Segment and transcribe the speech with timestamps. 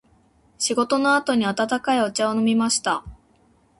[0.57, 3.03] 仕事の後に温かいお茶を飲みました。